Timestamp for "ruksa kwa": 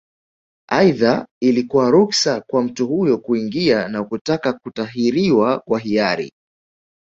1.91-2.63